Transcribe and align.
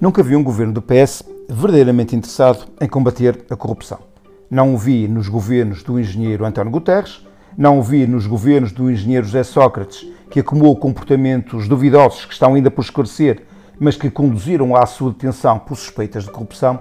Nunca 0.00 0.22
vi 0.22 0.36
um 0.36 0.44
governo 0.44 0.72
do 0.72 0.80
PS 0.80 1.24
verdadeiramente 1.48 2.14
interessado 2.14 2.66
em 2.80 2.86
combater 2.86 3.44
a 3.50 3.56
corrupção. 3.56 3.98
Não 4.48 4.72
o 4.72 4.78
vi 4.78 5.08
nos 5.08 5.28
governos 5.28 5.82
do 5.82 5.98
engenheiro 5.98 6.44
António 6.44 6.70
Guterres, 6.70 7.26
não 7.56 7.80
o 7.80 7.82
vi 7.82 8.06
nos 8.06 8.24
governos 8.24 8.70
do 8.70 8.88
engenheiro 8.88 9.26
José 9.26 9.42
Sócrates, 9.42 10.06
que 10.30 10.38
acumulou 10.38 10.76
comportamentos 10.76 11.66
duvidosos 11.66 12.24
que 12.24 12.32
estão 12.32 12.54
ainda 12.54 12.70
por 12.70 12.82
esclarecer, 12.82 13.42
mas 13.76 13.96
que 13.96 14.08
conduziram 14.08 14.76
à 14.76 14.86
sua 14.86 15.10
detenção 15.10 15.58
por 15.58 15.76
suspeitas 15.76 16.22
de 16.22 16.30
corrupção. 16.30 16.78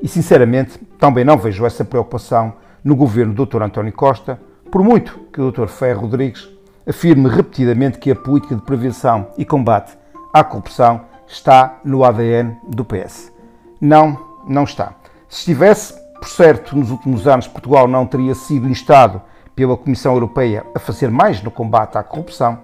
E, 0.00 0.06
sinceramente, 0.06 0.78
também 1.00 1.24
não 1.24 1.36
vejo 1.36 1.66
essa 1.66 1.84
preocupação 1.84 2.52
no 2.84 2.94
governo 2.94 3.34
do 3.34 3.44
Dr. 3.44 3.62
António 3.62 3.92
Costa, 3.92 4.38
por 4.70 4.84
muito 4.84 5.18
que 5.32 5.40
o 5.40 5.50
Dr. 5.50 5.66
Ferro 5.66 6.02
Rodrigues 6.02 6.48
afirme 6.88 7.28
repetidamente 7.28 7.98
que 7.98 8.12
a 8.12 8.16
política 8.16 8.54
de 8.54 8.62
prevenção 8.62 9.26
e 9.36 9.44
combate 9.44 9.98
à 10.32 10.44
corrupção 10.44 11.10
está 11.32 11.78
no 11.82 12.04
ADN 12.04 12.58
do 12.68 12.84
PS. 12.84 13.32
Não, 13.80 14.18
não 14.46 14.64
está. 14.64 14.94
Se 15.28 15.38
estivesse, 15.38 15.94
por 16.20 16.28
certo, 16.28 16.76
nos 16.76 16.90
últimos 16.90 17.26
anos 17.26 17.48
Portugal 17.48 17.88
não 17.88 18.06
teria 18.06 18.34
sido 18.34 18.68
instado 18.68 19.20
pela 19.56 19.76
Comissão 19.76 20.12
Europeia 20.12 20.64
a 20.74 20.78
fazer 20.78 21.10
mais 21.10 21.42
no 21.42 21.50
combate 21.50 21.96
à 21.96 22.02
corrupção, 22.02 22.58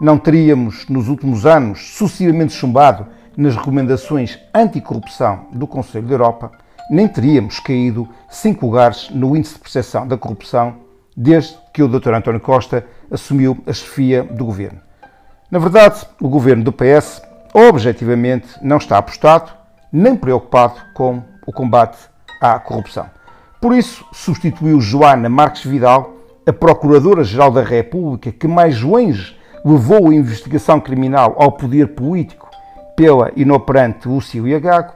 não 0.00 0.18
teríamos 0.18 0.86
nos 0.88 1.08
últimos 1.08 1.46
anos 1.46 1.96
sucessivamente 1.96 2.52
chumbado 2.52 3.06
nas 3.36 3.56
recomendações 3.56 4.38
anticorrupção 4.54 5.46
do 5.52 5.66
Conselho 5.66 6.06
da 6.06 6.14
Europa, 6.14 6.52
nem 6.90 7.08
teríamos 7.08 7.58
caído 7.58 8.08
cinco 8.28 8.66
lugares 8.66 9.08
no 9.10 9.36
índice 9.36 9.54
de 9.54 9.60
percepção 9.60 10.06
da 10.06 10.18
corrupção 10.18 10.76
desde 11.16 11.56
que 11.72 11.82
o 11.82 11.88
Dr. 11.88 12.14
António 12.14 12.40
Costa 12.40 12.84
assumiu 13.10 13.58
a 13.66 13.72
chefia 13.72 14.22
do 14.22 14.44
governo. 14.44 14.80
Na 15.50 15.58
verdade, 15.58 16.06
o 16.20 16.28
governo 16.28 16.62
do 16.62 16.72
PS 16.72 17.22
objetivamente 17.52 18.48
não 18.62 18.76
está 18.76 18.98
apostado 18.98 19.52
nem 19.92 20.14
preocupado 20.14 20.74
com 20.94 21.22
o 21.46 21.52
combate 21.52 21.98
à 22.40 22.58
corrupção. 22.58 23.06
Por 23.60 23.74
isso, 23.74 24.04
substituiu 24.12 24.80
Joana 24.80 25.28
Marques 25.28 25.64
Vidal, 25.64 26.16
a 26.46 26.52
Procuradora-Geral 26.52 27.50
da 27.50 27.62
República, 27.62 28.32
que 28.32 28.48
mais 28.48 28.80
longe 28.80 29.36
levou 29.64 30.08
a 30.08 30.14
investigação 30.14 30.80
criminal 30.80 31.34
ao 31.38 31.52
poder 31.52 31.88
político 31.88 32.48
pela 32.96 33.30
inoperante 33.36 34.08
Lucília 34.08 34.58
Gago. 34.58 34.92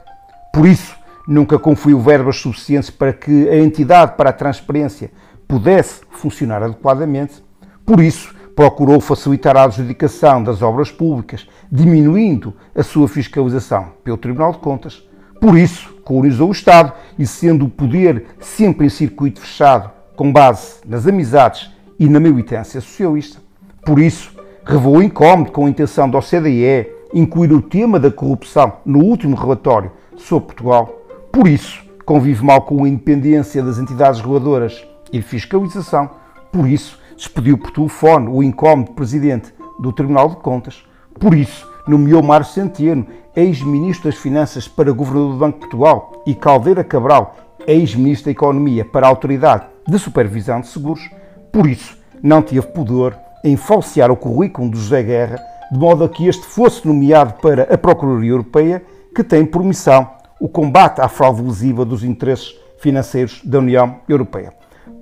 Por 0.52 0.66
isso, 0.66 0.96
nunca 1.28 1.58
conferiu 1.58 2.00
verbas 2.00 2.36
suficientes 2.36 2.90
para 2.90 3.12
que 3.12 3.48
a 3.48 3.56
entidade 3.56 4.12
para 4.16 4.30
a 4.30 4.32
transparência 4.32 5.10
pudesse 5.46 6.00
funcionar 6.10 6.62
adequadamente. 6.62 7.44
Por 7.84 8.00
isso, 8.00 8.33
procurou 8.54 9.00
facilitar 9.00 9.56
a 9.56 9.64
adjudicação 9.64 10.42
das 10.42 10.62
obras 10.62 10.90
públicas, 10.90 11.46
diminuindo 11.70 12.54
a 12.74 12.82
sua 12.82 13.08
fiscalização 13.08 13.88
pelo 14.02 14.16
Tribunal 14.16 14.52
de 14.52 14.58
Contas. 14.58 15.02
Por 15.40 15.58
isso, 15.58 15.94
colonizou 16.04 16.48
o 16.48 16.52
Estado 16.52 16.92
e, 17.18 17.26
sendo 17.26 17.64
o 17.66 17.70
poder 17.70 18.26
sempre 18.38 18.86
em 18.86 18.90
circuito 18.90 19.40
fechado, 19.40 19.90
com 20.16 20.32
base 20.32 20.76
nas 20.86 21.06
amizades 21.06 21.70
e 21.98 22.08
na 22.08 22.20
militância 22.20 22.80
socialista. 22.80 23.40
Por 23.84 23.98
isso, 23.98 24.32
revelou 24.64 25.02
incómodo 25.02 25.50
com 25.50 25.66
a 25.66 25.70
intenção 25.70 26.08
da 26.08 26.18
OCDE 26.18 26.88
incluir 27.12 27.52
o 27.52 27.62
tema 27.62 27.98
da 27.98 28.10
corrupção 28.10 28.74
no 28.84 29.00
último 29.00 29.36
relatório 29.36 29.90
sobre 30.16 30.46
Portugal. 30.46 31.02
Por 31.32 31.46
isso, 31.46 31.82
convive 32.04 32.44
mal 32.44 32.62
com 32.62 32.84
a 32.84 32.88
independência 32.88 33.62
das 33.62 33.78
entidades 33.78 34.20
reguladoras 34.20 34.84
e 35.12 35.20
fiscalização. 35.20 36.10
Por 36.52 36.68
isso, 36.68 36.98
despediu 37.16 37.58
por 37.58 37.70
telefone 37.70 38.28
o 38.28 38.42
incómodo 38.42 38.92
presidente 38.92 39.52
do 39.78 39.92
Tribunal 39.92 40.28
de 40.28 40.36
Contas. 40.36 40.84
Por 41.18 41.34
isso, 41.34 41.66
nomeou 41.86 42.22
Mário 42.22 42.46
Centeno, 42.46 43.06
ex-ministro 43.34 44.10
das 44.10 44.18
Finanças, 44.18 44.68
para 44.68 44.92
governador 44.92 45.32
do 45.32 45.38
Banco 45.38 45.54
de 45.54 45.60
Portugal 45.60 46.22
e 46.26 46.34
Caldeira 46.34 46.84
Cabral, 46.84 47.36
ex-ministro 47.66 48.26
da 48.26 48.30
Economia, 48.32 48.84
para 48.84 49.06
a 49.06 49.10
Autoridade 49.10 49.66
de 49.86 49.98
Supervisão 49.98 50.60
de 50.60 50.68
Seguros. 50.68 51.10
Por 51.52 51.68
isso, 51.68 51.96
não 52.22 52.42
teve 52.42 52.66
pudor 52.68 53.16
em 53.44 53.56
falsear 53.56 54.10
o 54.10 54.16
currículo 54.16 54.70
de 54.70 54.78
José 54.78 55.02
Guerra, 55.02 55.38
de 55.70 55.78
modo 55.78 56.04
a 56.04 56.08
que 56.08 56.26
este 56.26 56.44
fosse 56.46 56.86
nomeado 56.86 57.34
para 57.34 57.62
a 57.64 57.76
Procuradoria 57.76 58.30
Europeia, 58.30 58.82
que 59.14 59.22
tem 59.22 59.44
por 59.44 59.62
missão 59.62 60.08
o 60.40 60.48
combate 60.48 61.00
à 61.00 61.08
fraude 61.08 61.42
lesiva 61.42 61.84
dos 61.84 62.02
interesses 62.02 62.54
financeiros 62.78 63.40
da 63.44 63.58
União 63.58 63.96
Europeia. 64.08 64.52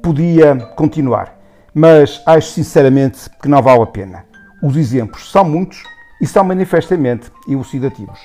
Podia 0.03 0.57
continuar 0.77 1.42
mas 1.75 2.23
acho 2.27 2.49
sinceramente 2.53 3.31
que 3.41 3.49
não 3.49 3.63
vale 3.63 3.83
a 3.83 3.87
pena. 3.87 4.25
Os 4.63 4.77
exemplos 4.77 5.31
são 5.31 5.45
muitos 5.45 5.83
e 6.21 6.27
são 6.27 6.45
manifestamente 6.45 7.31
elucidativos. 7.49 8.19